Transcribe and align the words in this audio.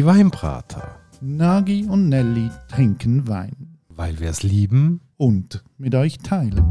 Die 0.00 0.06
Weinbrater. 0.06 0.96
Nagi 1.20 1.84
und 1.84 2.08
Nelly 2.08 2.50
trinken 2.68 3.28
Wein 3.28 3.76
Weil 3.90 4.18
wir 4.18 4.30
es 4.30 4.42
lieben. 4.42 5.02
und 5.18 5.62
mit 5.76 5.94
euch 5.94 6.16
teilen. 6.16 6.64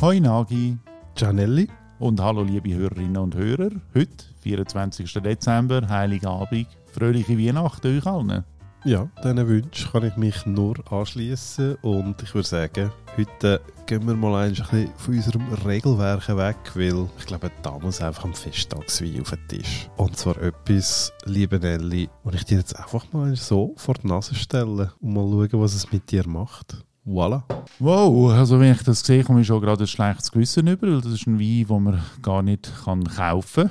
Hoi 0.00 0.20
Nagi 0.20 0.78
Gianelli. 1.16 1.66
und 1.98 2.20
hallo 2.20 2.44
liebe 2.44 2.72
Hörerinnen 2.72 3.16
und 3.16 3.34
Hörer. 3.34 3.70
Heute, 3.96 4.24
24. 4.42 5.12
Dezember, 5.14 5.88
Heiligabend, 5.88 6.68
fröhliche 6.92 7.36
Weihnachten 7.36 7.98
euch 7.98 8.06
allen. 8.06 8.44
Ja, 8.84 9.08
diesen 9.24 9.48
Wunsch 9.48 9.90
kann 9.90 10.04
ich 10.04 10.16
mich 10.16 10.46
nur 10.46 10.76
anschließen 10.90 11.74
und 11.82 12.22
ich 12.22 12.32
würde 12.32 12.46
sagen, 12.46 12.92
heute 13.16 13.60
gehen 13.86 14.06
wir 14.06 14.14
mal 14.14 14.44
ein 14.44 14.54
bisschen 14.54 14.92
von 14.96 15.14
unserem 15.14 15.52
Regelwerk 15.66 16.28
weg, 16.36 16.56
weil 16.74 17.08
ich 17.18 17.26
glaube, 17.26 17.50
da 17.62 17.76
muss 17.78 18.00
einfach 18.00 18.24
ein 18.24 18.34
Festtagswein 18.34 19.20
auf 19.20 19.30
den 19.30 19.48
Tisch. 19.48 19.88
Und 19.96 20.16
zwar 20.16 20.40
etwas, 20.40 21.12
liebe 21.24 21.58
Nelly, 21.58 22.08
und 22.22 22.36
ich 22.36 22.44
dir 22.44 22.58
jetzt 22.58 22.78
einfach 22.78 23.04
mal 23.12 23.34
so 23.34 23.74
vor 23.76 23.94
die 23.94 24.06
Nase 24.06 24.36
stelle 24.36 24.92
und 25.00 25.12
mal 25.12 25.48
schauen, 25.50 25.60
was 25.60 25.74
es 25.74 25.90
mit 25.90 26.08
dir 26.10 26.26
macht. 26.28 26.84
Voilà. 27.04 27.42
Wow, 27.80 28.30
also 28.32 28.60
wenn 28.60 28.72
ich 28.72 28.82
das 28.84 29.00
sehe, 29.00 29.24
komme 29.24 29.40
ich 29.40 29.46
schon 29.46 29.60
gerade 29.60 29.84
ein 29.84 29.88
schlechtes 29.88 30.30
Gewissen 30.30 30.66
über, 30.68 30.86
weil 30.86 31.00
das 31.00 31.12
ist 31.12 31.26
ein 31.26 31.40
Wein, 31.40 31.66
den 31.66 31.82
man 31.82 32.02
gar 32.22 32.42
nicht 32.42 32.70
kaufen 32.84 33.70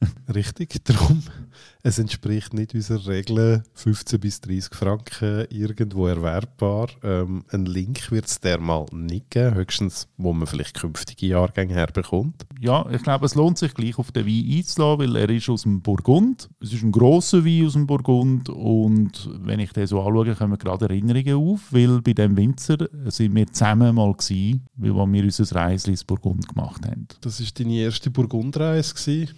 Richtig, 0.34 0.84
darum. 0.84 1.22
Es 1.82 1.98
entspricht 1.98 2.54
nicht 2.54 2.74
unserer 2.74 3.06
Regel 3.06 3.62
15 3.74 4.18
bis 4.18 4.40
30 4.40 4.74
Franken 4.74 5.46
irgendwo 5.50 6.06
erwerbbar. 6.06 6.88
Ähm, 7.02 7.44
einen 7.50 7.66
Link 7.66 8.10
wird 8.10 8.24
es 8.24 8.40
der 8.40 8.58
mal 8.58 8.86
nicht 8.90 9.30
geben, 9.30 9.54
höchstens, 9.54 10.08
wo 10.16 10.32
man 10.32 10.46
vielleicht 10.46 10.80
künftige 10.80 11.26
Jahrgänge 11.26 11.74
herbekommt. 11.74 12.46
Ja, 12.58 12.88
ich 12.90 13.02
glaube, 13.02 13.26
es 13.26 13.34
lohnt 13.34 13.58
sich 13.58 13.74
gleich 13.74 13.98
auf 13.98 14.12
den 14.12 14.26
Wein 14.26 14.56
einzulassen, 14.58 14.98
weil 14.98 15.16
er 15.16 15.28
ist 15.28 15.50
aus 15.50 15.62
dem 15.62 15.82
Burgund. 15.82 16.48
Es 16.60 16.72
ist 16.72 16.82
ein 16.82 16.92
grosser 16.92 17.44
Wein 17.44 17.66
aus 17.66 17.74
dem 17.74 17.86
Burgund 17.86 18.48
und 18.48 19.28
wenn 19.42 19.60
ich 19.60 19.72
den 19.72 19.86
so 19.86 20.00
anschaue, 20.00 20.34
kommen 20.34 20.58
gerade 20.58 20.86
Erinnerungen 20.86 21.34
auf, 21.34 21.60
weil 21.70 22.00
bei 22.00 22.14
dem 22.14 22.34
Winzer 22.36 22.88
sind 23.06 23.34
wir 23.34 23.46
zusammen 23.48 23.94
mal 23.94 24.12
gewesen, 24.14 24.66
weil 24.76 25.12
wir 25.12 25.24
unser 25.24 25.54
Reisli 25.54 25.92
ins 25.92 26.04
Burgund 26.04 26.48
gemacht 26.48 26.86
haben. 26.86 27.08
Das 27.20 27.40
war 27.40 27.48
deine 27.54 27.74
erste 27.74 28.10
Burgundreise. 28.10 28.94
gewesen. 28.94 29.34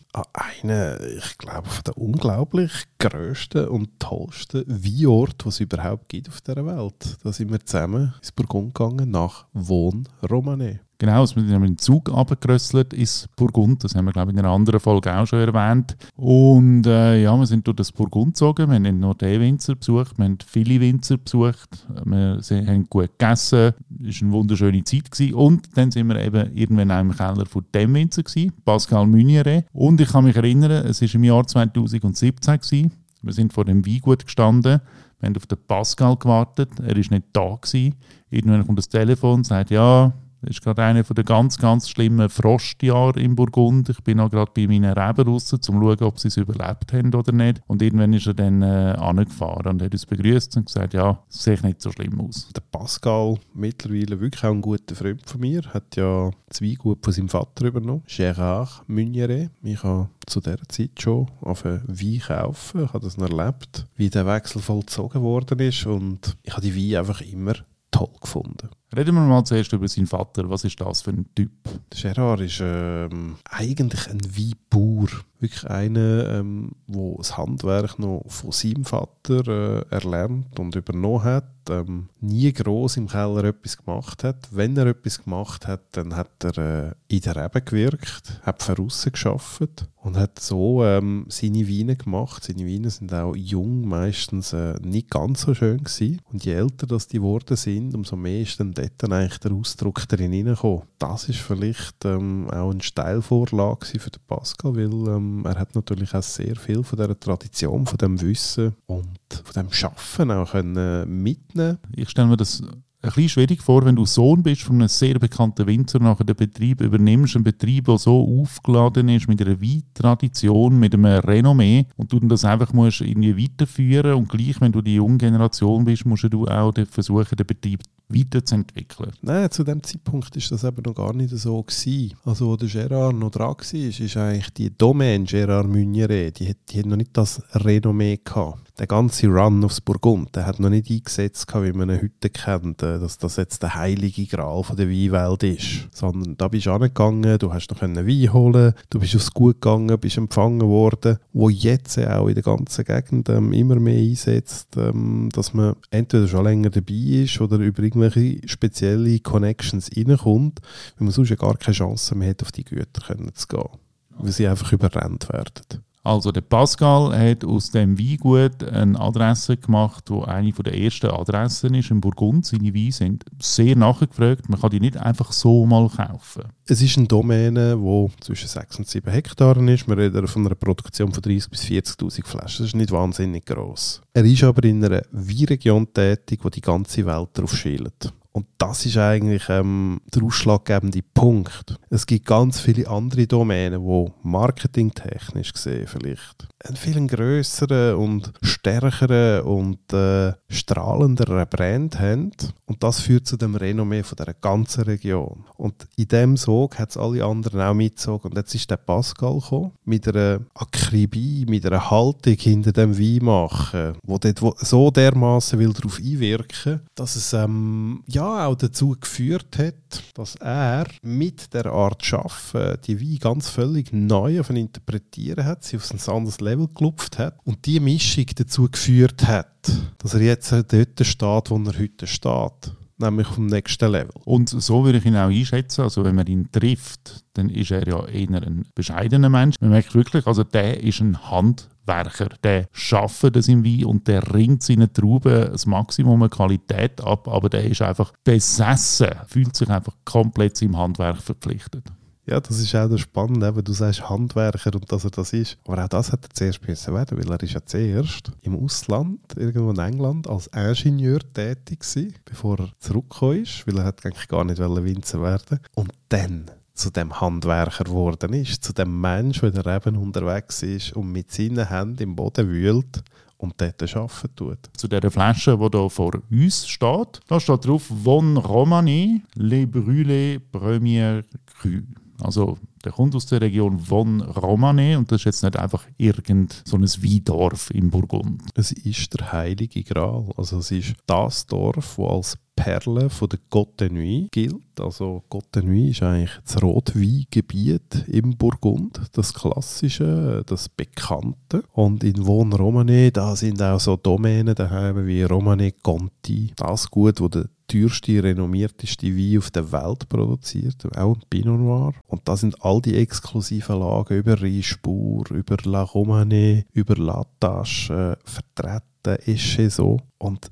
An 0.62 0.70
einen, 0.70 1.18
ich 1.18 1.38
glaube, 1.38 1.68
den 1.86 1.94
unglaublich 1.94 2.72
grössten 2.98 3.68
und 3.68 3.98
tollsten 3.98 4.64
Weinort, 4.66 5.44
die 5.44 5.48
es 5.48 5.60
überhaupt 5.60 6.08
gibt 6.08 6.28
auf 6.28 6.40
dieser 6.40 6.66
Welt. 6.66 7.18
Da 7.22 7.32
sind 7.32 7.50
wir 7.50 7.64
zusammen 7.64 8.14
ins 8.18 8.32
Burgund 8.32 8.74
gegangen, 8.74 9.10
nach 9.10 9.46
Wohn 9.52 10.08
Romanée. 10.22 10.80
Genau, 10.98 11.20
wir 11.20 11.26
sind 11.26 11.60
mit 11.60 11.68
dem 11.68 11.78
Zug 11.78 12.10
abgerösselt 12.10 12.94
ins 12.94 13.28
Burgund. 13.36 13.84
Das 13.84 13.94
haben 13.94 14.06
wir, 14.06 14.12
glaube 14.12 14.30
ich, 14.30 14.38
in 14.38 14.42
einer 14.42 14.54
anderen 14.54 14.80
Folge 14.80 15.14
auch 15.14 15.26
schon 15.26 15.40
erwähnt. 15.40 15.94
Und 16.16 16.86
äh, 16.86 17.22
ja, 17.22 17.36
wir 17.36 17.46
sind 17.46 17.66
durch 17.66 17.76
das 17.76 17.92
Burgund 17.92 18.28
gezogen. 18.28 18.68
Wir 18.68 18.76
haben 18.76 18.82
nicht 18.82 18.96
nur 18.96 19.14
den 19.14 19.40
Winzer 19.42 19.74
besucht, 19.74 20.16
wir 20.16 20.24
haben 20.24 20.38
viele 20.46 20.80
Winzer 20.80 21.18
besucht. 21.18 21.86
Wir 22.04 22.40
haben 22.50 22.86
gut 22.88 23.10
gegessen. 23.18 23.74
War 24.06 24.22
eine 24.22 24.32
wunderschöne 24.32 24.84
Zeit. 24.84 25.10
Gewesen. 25.10 25.34
Und 25.34 25.76
dann 25.76 25.90
sind 25.90 26.08
wir 26.08 26.16
eben 26.22 26.56
irgendwann 26.56 26.90
auch 26.90 27.00
im 27.00 27.16
Keller 27.16 27.46
von 27.46 27.64
dem 27.74 27.94
Winzer, 27.94 28.22
gewesen, 28.22 28.52
Pascal 28.64 29.06
Munieret. 29.06 29.66
Und 29.72 30.00
ich 30.00 30.08
kann 30.08 30.24
mich 30.24 30.36
erinnern, 30.36 30.86
es 30.86 31.02
war 31.02 31.14
im 31.14 31.24
Jahr 31.24 31.46
2017. 31.46 32.30
Gewesen. 32.42 32.92
Wir 33.22 33.32
sind 33.32 33.52
vor 33.52 33.64
dem 33.64 33.84
Weingut 33.84 34.24
gestanden. 34.24 34.80
Wir 35.18 35.26
haben 35.28 35.36
auf 35.36 35.46
den 35.46 35.58
Pascal 35.66 36.16
gewartet. 36.16 36.70
Er 36.78 36.88
war 36.88 36.94
nicht 36.94 37.24
da. 37.32 37.58
Gewesen. 37.60 37.94
Irgendwann 38.30 38.66
kommt 38.66 38.78
das 38.78 38.88
Telefon 38.88 39.44
sagt, 39.44 39.70
ja, 39.70 40.12
das 40.42 40.50
ist 40.50 40.62
gerade 40.62 40.82
einer 40.82 41.02
der 41.02 41.24
ganz, 41.24 41.58
ganz 41.58 41.88
schlimmen 41.88 42.28
Frostjahre 42.28 43.20
im 43.20 43.34
Burgund. 43.34 43.88
Ich 43.88 44.02
bin 44.02 44.20
auch 44.20 44.30
gerade 44.30 44.52
bei 44.54 44.66
meinen 44.66 44.92
Reben 44.92 45.28
raus, 45.28 45.52
um 45.52 45.60
zu 45.60 45.72
schauen, 45.72 46.02
ob 46.02 46.18
sie 46.18 46.28
es 46.28 46.36
überlebt 46.36 46.92
haben 46.92 47.14
oder 47.14 47.32
nicht. 47.32 47.62
Und 47.66 47.82
irgendwann 47.82 48.12
ist 48.12 48.26
er 48.26 48.34
dann 48.34 48.62
äh, 48.62 48.96
und 48.98 49.82
hat 49.82 49.92
uns 49.92 50.06
begrüßt 50.06 50.56
und 50.56 50.66
gesagt, 50.66 50.94
ja, 50.94 51.22
es 51.28 51.42
sieht 51.42 51.62
nicht 51.64 51.80
so 51.80 51.90
schlimm 51.90 52.20
aus. 52.20 52.48
Der 52.54 52.62
Pascal, 52.62 53.38
mittlerweile 53.54 54.20
wirklich 54.20 54.44
auch 54.44 54.52
ein 54.52 54.60
guter 54.60 54.94
Freund 54.94 55.28
von 55.28 55.40
mir, 55.40 55.62
hat 55.72 55.96
ja 55.96 56.30
zwei 56.50 56.74
Gut 56.74 57.04
von 57.04 57.12
seinem 57.12 57.28
Vater 57.28 57.66
übernommen, 57.66 58.02
Gérard 58.06 58.82
Munieret. 58.86 59.50
Ich 59.62 59.82
habe 59.82 60.08
zu 60.26 60.40
dieser 60.40 60.68
Zeit 60.68 61.00
schon 61.00 61.30
auf 61.40 61.64
Wein 61.64 62.20
kaufen, 62.20 62.84
ich 62.84 62.92
habe 62.92 63.04
das 63.04 63.16
erlebt, 63.16 63.86
wie 63.96 64.10
der 64.10 64.26
Wechsel 64.26 64.60
vollzogen 64.60 65.22
worden 65.22 65.58
ist 65.60 65.86
und 65.86 66.36
ich 66.42 66.52
habe 66.52 66.62
die 66.62 66.76
Weine 66.76 67.00
einfach 67.00 67.20
immer 67.20 67.54
toll 67.90 68.12
gefunden. 68.20 68.68
Reden 68.96 69.14
wir 69.14 69.20
mal 69.20 69.44
zuerst 69.44 69.74
über 69.74 69.86
seinen 69.88 70.06
Vater. 70.06 70.48
Was 70.48 70.64
ist 70.64 70.80
das 70.80 71.02
für 71.02 71.10
ein 71.10 71.26
Typ? 71.34 71.50
Gerard 71.90 72.40
ist 72.40 72.62
ähm, 72.62 73.36
eigentlich 73.44 74.08
ein 74.08 74.20
Weinbauer. 74.24 75.08
Wirklich 75.38 75.68
einer, 75.68 76.28
ähm, 76.28 76.72
der 76.86 77.14
das 77.18 77.36
Handwerk 77.36 77.98
noch 77.98 78.24
von 78.28 78.52
seinem 78.52 78.84
Vater 78.84 79.84
äh, 79.90 79.94
erlernt 79.94 80.58
und 80.58 80.74
übernommen 80.74 81.24
hat. 81.24 81.44
Ähm, 81.68 82.08
nie 82.20 82.52
groß 82.52 82.96
im 82.96 83.08
Keller 83.08 83.44
etwas 83.44 83.76
gemacht 83.76 84.24
hat. 84.24 84.48
Wenn 84.52 84.76
er 84.76 84.86
etwas 84.86 85.24
gemacht 85.24 85.66
hat, 85.66 85.82
dann 85.92 86.14
hat 86.14 86.44
er 86.44 86.58
äh, 86.58 86.92
in 87.08 87.20
der 87.20 87.36
Rebe 87.36 87.60
gewirkt, 87.60 88.40
hat 88.42 88.62
voraus 88.62 89.04
geschafft 89.10 89.86
und 90.06 90.16
hat 90.16 90.38
so 90.38 90.84
ähm, 90.84 91.26
seine 91.28 91.68
Weine 91.68 91.96
gemacht. 91.96 92.44
Seine 92.44 92.66
Weine 92.66 92.90
sind 92.90 93.12
auch 93.12 93.34
jung, 93.34 93.88
meistens 93.88 94.52
äh, 94.52 94.74
nicht 94.80 95.10
ganz 95.10 95.42
so 95.42 95.54
schön 95.54 95.78
gewesen. 95.78 96.20
Und 96.30 96.44
je 96.44 96.52
älter 96.52 96.86
das 96.86 97.08
die 97.08 97.16
geworden 97.16 97.56
sind, 97.56 97.94
umso 97.94 98.14
mehr 98.14 98.42
ist 98.42 98.60
dann 98.60 98.72
dort 98.72 98.92
dann 98.98 99.12
eigentlich 99.12 99.40
der 99.40 99.52
Ausdruck 99.52 100.06
drin 100.06 100.30
hineingekommen. 100.30 100.82
Das 100.98 101.28
ist 101.28 101.40
vielleicht 101.40 102.04
ähm, 102.04 102.48
auch 102.50 102.70
eine 102.70 102.82
Steilvorlage 102.82 103.98
für 103.98 104.10
den 104.10 104.22
Pascal, 104.28 104.76
weil 104.76 105.08
ähm, 105.36 105.46
er 105.46 105.58
hat 105.58 105.74
natürlich 105.74 106.14
auch 106.14 106.22
sehr 106.22 106.56
viel 106.56 106.82
von 106.82 106.98
dieser 106.98 107.18
Tradition, 107.18 107.86
von 107.86 107.98
dem 107.98 108.20
Wissen 108.20 108.74
und 108.86 109.18
von 109.44 109.54
dem 109.54 109.72
Schaffen 109.72 110.30
auch 110.30 110.52
können 110.52 111.22
mitnehmen. 111.22 111.78
Ich 111.94 112.10
stelle 112.10 112.28
mir 112.28 112.36
das 112.36 112.62
ein 113.02 113.10
bisschen 113.10 113.28
schwierig 113.28 113.62
vor, 113.62 113.84
wenn 113.84 113.96
du 113.96 114.04
Sohn 114.04 114.42
bist 114.42 114.62
von 114.62 114.76
einem 114.76 114.88
sehr 114.88 115.18
bekannten 115.18 115.66
Winzer, 115.66 115.98
nachher 115.98 116.24
den 116.24 116.36
Betrieb 116.36 116.80
übernimmst, 116.80 117.36
einen 117.36 117.44
Betrieb, 117.44 117.86
der 117.86 117.98
so 117.98 118.40
aufgeladen 118.42 119.08
ist 119.08 119.28
mit 119.28 119.40
einer 119.40 119.60
Weintradition, 119.60 120.78
mit 120.78 120.94
einem 120.94 121.04
Renommee 121.04 121.86
und 121.96 122.12
du 122.12 122.20
das 122.20 122.44
einfach 122.44 122.72
musst 122.72 123.02
irgendwie 123.02 123.44
weiterführen 123.44 124.14
und 124.14 124.28
gleich, 124.28 124.60
wenn 124.60 124.72
du 124.72 124.82
die 124.82 124.96
junge 124.96 125.18
Generation 125.18 125.84
bist, 125.84 126.06
musst 126.06 126.26
du 126.30 126.46
auch 126.46 126.72
versuchen, 126.90 127.36
den 127.36 127.46
Betrieb 127.46 127.82
weiterzuentwickeln. 128.08 129.12
Nein, 129.22 129.50
zu 129.50 129.64
dem 129.64 129.82
Zeitpunkt 129.82 130.34
ist 130.36 130.50
das 130.52 130.64
eben 130.64 130.82
noch 130.84 130.94
gar 130.94 131.12
nicht 131.12 131.30
so 131.30 131.62
gewesen. 131.62 132.14
Also, 132.24 132.48
wo 132.48 132.56
der 132.56 132.68
Gérard 132.68 133.12
noch 133.12 133.30
dran 133.30 133.56
war, 133.56 133.74
ist, 133.74 134.16
eigentlich 134.16 134.50
die 134.50 134.76
Domaine 134.76 135.24
Gérard 135.24 135.66
Munieret, 135.66 136.38
die 136.38 136.54
die 136.68 136.78
hat 136.78 136.86
noch 136.86 136.96
nicht 136.96 137.16
das 137.16 137.42
Renommee 137.52 138.20
gehabt. 138.22 138.65
Der 138.78 138.86
ganze 138.86 139.28
Run 139.28 139.64
aufs 139.64 139.80
Burgund, 139.80 140.36
der 140.36 140.44
hat 140.44 140.60
noch 140.60 140.68
nicht 140.68 140.90
eingesetzt, 140.90 141.46
wie 141.54 141.72
man 141.72 141.88
ihn 141.88 142.02
heute 142.02 142.28
kennt, 142.28 142.82
äh, 142.82 142.98
dass 142.98 143.16
das 143.16 143.36
jetzt 143.36 143.62
der 143.62 143.74
heilige 143.74 144.26
Gral 144.26 144.62
von 144.64 144.76
der 144.76 144.90
Weinwelt 144.90 145.42
ist. 145.44 145.88
Sondern 145.96 146.36
da 146.36 146.48
bist 146.48 146.66
du 146.66 146.72
angegangen, 146.72 147.38
du 147.38 147.54
hast 147.54 147.70
noch 147.70 147.78
können 147.78 148.06
Wein 148.06 148.32
holen, 148.34 148.74
du 148.90 149.00
bist 149.00 149.16
aufs 149.16 149.30
Gut 149.30 149.62
gegangen, 149.62 149.98
bist 149.98 150.18
empfangen 150.18 150.60
worden, 150.60 151.16
wo 151.32 151.48
jetzt 151.48 151.98
auch 151.98 152.28
in 152.28 152.34
der 152.34 152.42
ganzen 152.42 152.84
Gegend 152.84 153.30
ähm, 153.30 153.54
immer 153.54 153.76
mehr 153.76 153.98
einsetzt, 153.98 154.76
ähm, 154.76 155.30
dass 155.32 155.54
man 155.54 155.76
entweder 155.90 156.28
schon 156.28 156.44
länger 156.44 156.68
dabei 156.68 157.22
ist 157.22 157.40
oder 157.40 157.56
über 157.56 157.82
irgendwelche 157.82 158.46
spezielle 158.46 159.20
Connections 159.20 159.90
reinkommt, 159.96 160.60
weil 160.98 161.06
man 161.06 161.12
sonst 161.12 161.30
ja 161.30 161.36
gar 161.36 161.56
keine 161.56 161.74
Chance 161.74 162.14
mehr 162.14 162.28
hat, 162.28 162.42
auf 162.42 162.52
die 162.52 162.64
Güter 162.64 163.06
können 163.06 163.34
zu 163.34 163.46
gehen. 163.46 163.70
Weil 164.18 164.32
sie 164.32 164.46
einfach 164.46 164.70
überrennt 164.70 165.30
werden. 165.30 165.85
Also 166.06 166.30
der 166.30 166.42
Pascal 166.42 167.18
hat 167.18 167.44
aus 167.44 167.72
dem 167.72 167.98
Weingut 167.98 168.62
eine 168.62 169.00
Adresse 169.00 169.56
gemacht, 169.56 170.04
wo 170.08 170.22
eine 170.22 170.52
von 170.52 170.62
der 170.62 170.78
ersten 170.80 171.10
Adressen 171.10 171.74
ist 171.74 171.90
im 171.90 172.00
Burgund. 172.00 172.46
Seine 172.46 172.72
Weine 172.72 172.92
sind 172.92 173.24
sehr 173.42 173.74
nachgefragt. 173.74 174.48
Man 174.48 174.60
kann 174.60 174.70
die 174.70 174.78
nicht 174.78 174.96
einfach 174.96 175.32
so 175.32 175.66
mal 175.66 175.88
kaufen. 175.88 176.44
Es 176.64 176.80
ist 176.80 176.96
eine 176.96 177.08
Domäne, 177.08 177.76
die 177.76 178.20
zwischen 178.20 178.46
6 178.46 178.78
und 178.78 178.88
7 178.88 179.10
Hektaren 179.10 179.66
ist. 179.66 179.88
Wir 179.88 179.98
reden 179.98 180.28
von 180.28 180.46
einer 180.46 180.54
Produktion 180.54 181.12
von 181.12 181.24
30.000 181.24 181.50
bis 181.50 181.62
40.000 181.62 182.24
Flaschen. 182.24 182.62
Das 182.62 182.68
ist 182.68 182.76
nicht 182.76 182.92
wahnsinnig 182.92 183.44
gross. 183.44 184.00
Er 184.14 184.24
ist 184.24 184.44
aber 184.44 184.62
in 184.62 184.84
einer 184.84 185.02
Weinregion 185.10 185.92
tätig, 185.92 186.38
wo 186.44 186.50
die 186.50 186.60
ganze 186.60 187.04
Welt 187.04 187.30
darauf 187.32 187.56
schielt. 187.56 188.12
Und 188.36 188.48
das 188.58 188.84
ist 188.84 188.98
eigentlich 188.98 189.48
ähm, 189.48 189.98
der 190.14 190.22
ausschlaggebende 190.22 191.00
Punkt. 191.14 191.80
Es 191.88 192.04
gibt 192.04 192.26
ganz 192.26 192.60
viele 192.60 192.86
andere 192.86 193.26
Domänen, 193.26 193.82
die 193.82 194.12
marketingtechnisch 194.24 195.54
gesehen 195.54 195.86
vielleicht 195.86 196.46
einen 196.66 196.76
viel 196.76 197.06
grösseren 197.06 197.96
und 197.96 198.32
stärkeren 198.42 199.42
und 199.42 199.92
äh, 199.92 200.32
strahlenderen 200.48 201.46
Brand 201.48 201.98
haben. 201.98 202.32
Und 202.64 202.82
das 202.82 203.00
führt 203.00 203.26
zu 203.26 203.36
dem 203.36 203.54
Renommee 203.54 204.02
von 204.02 204.16
der 204.16 204.34
ganzen 204.34 204.84
Region. 204.84 205.44
Und 205.56 205.86
in 205.96 206.08
dem 206.08 206.36
Sog 206.36 206.78
hat 206.78 206.90
es 206.90 206.96
alle 206.96 207.24
anderen 207.24 207.60
auch 207.60 207.74
mitgezogen. 207.74 208.30
Und 208.30 208.36
jetzt 208.36 208.54
ist 208.54 208.70
der 208.70 208.78
Pascal 208.78 209.38
gekommen, 209.38 209.72
mit 209.84 210.08
einer 210.08 210.40
Akribie, 210.54 211.46
mit 211.48 211.64
einer 211.66 211.90
Haltung 211.90 212.34
hinter 212.34 212.72
dem 212.72 212.98
Wein 212.98 213.24
machen, 213.24 213.92
wo 214.02 214.18
dort 214.18 214.42
wo 214.42 214.54
so 214.58 214.90
dermaßen 214.90 215.58
will 215.58 215.72
darauf 215.72 215.98
einwirken, 215.98 216.80
dass 216.94 217.16
es 217.16 217.32
ähm, 217.32 218.02
ja 218.06 218.25
auch 218.26 218.54
dazu 218.54 218.96
geführt 219.00 219.58
hat, 219.58 219.74
dass 220.14 220.36
er 220.36 220.86
mit 221.02 221.52
der 221.54 221.66
Art 221.66 222.04
Schaffen 222.04 222.78
die 222.86 223.00
Wein 223.00 223.18
ganz 223.18 223.48
völlig 223.48 223.92
neu 223.92 224.40
auf 224.40 224.50
interpretieren 224.50 225.44
hat, 225.44 225.64
sie 225.64 225.76
auf 225.76 225.90
ein 225.90 226.14
anderes 226.14 226.40
Level 226.40 226.68
gelupft 226.74 227.18
hat 227.18 227.38
und 227.44 227.66
die 227.66 227.80
Mischung 227.80 228.26
dazu 228.34 228.68
geführt 228.70 229.26
hat, 229.26 229.70
dass 229.98 230.14
er 230.14 230.20
jetzt 230.20 230.52
dort 230.52 231.06
steht, 231.06 231.50
wo 231.50 231.58
er 231.58 231.78
heute 231.78 232.06
steht 232.06 232.72
nämlich 232.98 233.26
vom 233.26 233.46
nächsten 233.46 233.90
Level. 233.90 234.20
Und 234.24 234.48
so 234.48 234.84
würde 234.84 234.98
ich 234.98 235.04
ihn 235.04 235.16
auch 235.16 235.28
einschätzen. 235.28 235.82
Also 235.82 236.04
wenn 236.04 236.14
man 236.14 236.26
ihn 236.26 236.50
trifft, 236.50 237.24
dann 237.34 237.48
ist 237.50 237.70
er 237.70 237.86
ja 237.86 238.04
eher 238.06 238.42
ein 238.42 238.66
bescheidener 238.74 239.28
Mensch. 239.28 239.56
Man 239.60 239.70
merkt 239.70 239.94
wirklich, 239.94 240.26
also 240.26 240.44
der 240.44 240.82
ist 240.82 241.00
ein 241.00 241.30
Handwerker. 241.30 242.28
Der 242.42 242.66
schafft 242.72 243.36
das 243.36 243.48
im 243.48 243.64
Wein 243.64 243.84
und 243.84 244.08
der 244.08 244.34
ringt 244.34 244.62
seinen 244.62 244.92
Trauben 244.92 245.52
das 245.52 245.66
Maximum 245.66 246.22
an 246.22 246.30
Qualität 246.30 247.00
ab, 247.02 247.28
aber 247.28 247.48
der 247.48 247.64
ist 247.64 247.82
einfach 247.82 248.12
besessen, 248.24 249.10
fühlt 249.26 249.54
sich 249.56 249.68
einfach 249.68 249.94
komplett 250.04 250.56
seinem 250.56 250.76
Handwerk 250.76 251.18
verpflichtet. 251.18 251.84
Ja, 252.28 252.40
das 252.40 252.58
ist 252.58 252.74
auch 252.74 252.88
das 252.88 253.02
Spannende, 253.02 253.62
du 253.62 253.72
sagst 253.72 254.10
Handwerker 254.10 254.74
und 254.74 254.90
dass 254.90 255.04
er 255.04 255.10
das 255.10 255.32
ist. 255.32 255.58
Aber 255.64 255.84
auch 255.84 255.88
das 255.88 256.10
hat 256.10 256.24
er 256.24 256.30
zuerst 256.30 256.66
müssen 256.66 256.92
werden, 256.92 257.18
weil 257.18 257.30
er 257.30 257.40
ist 257.40 257.52
ja 257.52 257.64
zuerst 257.64 258.32
im 258.42 258.56
Ausland, 258.56 259.20
irgendwo 259.36 259.70
in 259.70 259.78
England, 259.78 260.28
als 260.28 260.48
Ingenieur 260.48 261.20
tätig 261.32 261.84
war, 261.94 262.12
bevor 262.24 262.58
er 262.58 262.72
zurückgekommen 262.80 263.42
ist, 263.44 263.64
weil 263.68 263.78
er 263.78 263.84
hat 263.84 264.04
eigentlich 264.04 264.26
gar 264.26 264.44
nicht 264.44 264.58
Winzer 264.58 265.22
werden 265.22 265.60
Und 265.76 265.92
dann 266.08 266.50
zu 266.74 266.90
dem 266.90 267.20
Handwerker 267.20 267.84
geworden 267.84 268.32
ist, 268.32 268.64
zu 268.64 268.72
dem 268.72 269.00
Mensch, 269.00 269.40
der 269.40 269.64
eben 269.64 269.96
unterwegs 269.96 270.64
ist 270.64 270.94
und 270.94 271.12
mit 271.12 271.30
seinen 271.30 271.68
Händen 271.68 272.02
im 272.02 272.16
Boden 272.16 272.48
wühlt 272.48 273.04
und 273.38 273.54
dort 273.60 273.82
arbeiten 273.82 274.34
tut. 274.34 274.58
Zu 274.76 274.88
dieser 274.88 275.12
Flasche, 275.12 275.56
die 275.56 275.78
hier 275.78 275.90
vor 275.90 276.12
uns 276.28 276.66
steht, 276.66 277.20
da 277.28 277.38
steht 277.38 277.64
drauf 277.64 277.84
«Von 278.02 278.36
Romani, 278.36 279.22
les 279.36 279.66
brûlés 279.66 280.40
première 280.52 281.22
cru». 281.60 281.82
Also 282.20 282.58
der 282.84 282.92
kommt 282.92 283.14
aus 283.14 283.26
der 283.26 283.40
Region 283.40 283.78
von 283.78 284.20
Romane 284.20 284.98
und 284.98 285.10
das 285.10 285.20
ist 285.20 285.24
jetzt 285.24 285.42
nicht 285.42 285.56
einfach 285.56 285.84
irgend 285.96 286.62
so 286.64 286.76
ein 286.76 286.84
Weindorf 286.84 287.70
in 287.70 287.90
Burgund. 287.90 288.42
Es 288.54 288.72
ist 288.72 289.18
der 289.18 289.32
Heilige 289.32 289.82
Gral. 289.82 290.32
Also 290.36 290.58
es 290.58 290.70
ist 290.70 290.94
das 291.06 291.46
Dorf, 291.46 291.98
wo 291.98 292.08
als 292.08 292.38
Perle 292.56 293.10
von 293.10 293.28
der 293.28 293.38
Côte 293.50 293.88
gilt. 294.30 294.80
Also 294.80 295.22
Côte 295.30 295.60
ist 295.88 296.02
eigentlich 296.02 296.32
das 296.44 296.62
Rotweingebiet 296.62 298.08
im 298.08 298.36
Burgund, 298.36 299.00
das 299.12 299.32
klassische, 299.32 300.42
das 300.46 300.68
bekannte. 300.68 301.62
Und 301.72 302.02
in 302.02 302.24
Von 302.24 302.52
Romane, 302.52 303.12
da 303.12 303.36
sind 303.36 303.62
auch 303.62 303.78
so 303.78 303.96
Domänen 303.96 304.54
daheim 304.54 305.06
wie 305.06 305.22
Romane 305.22 305.72
Conti. 305.82 306.52
Das 306.56 306.90
Gut, 306.90 307.20
wo 307.20 307.28
der 307.28 307.46
teuerste, 307.68 308.22
renommierteste 308.22 309.08
Wein 309.16 309.38
auf 309.38 309.50
der 309.50 309.70
Welt 309.72 310.08
produziert, 310.08 310.84
auch 310.96 311.14
ein 311.14 311.22
Pinot 311.28 311.60
Noir. 311.60 311.94
Und 312.06 312.28
da 312.28 312.36
sind 312.36 312.62
all 312.64 312.80
die 312.80 312.96
exklusiven 312.96 313.80
Lagen 313.80 314.18
über 314.18 314.40
Riespur, 314.40 315.30
über 315.30 315.56
La 315.64 315.82
Romane, 315.82 316.64
über 316.72 316.96
Latache 316.96 318.16
äh, 318.18 318.28
vertreten, 318.28 319.22
ist 319.26 319.76
so. 319.76 320.00
Und 320.18 320.50